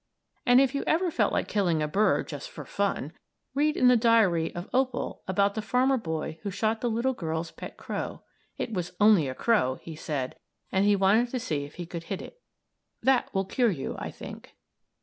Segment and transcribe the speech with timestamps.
[0.47, 3.13] And if you ever feel like killing a bird "just for fun,"
[3.53, 7.51] read in the diary of "Opal" about the farmer boy who shot the little girl's
[7.51, 8.23] pet crow;
[8.57, 10.39] it was "only a crow," he said,
[10.71, 12.41] and he wanted to see if he could hit it.
[13.03, 14.55] That will cure you, I think.